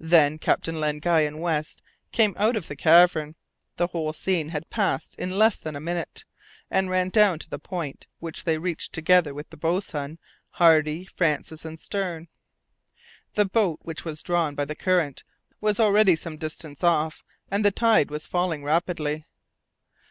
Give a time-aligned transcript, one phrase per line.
[0.00, 3.34] Then Captain Len Guy and West came out of the cavern
[3.76, 6.24] the whole scene had passed in less than a minute
[6.70, 10.18] and ran down to the point, which they reached together with the boatswain,
[10.52, 12.28] Hardy, Francis, and Stern.
[13.34, 15.24] The boat, which was drawn by the current,
[15.60, 19.26] was already some distance off, and the tide was falling rapidly.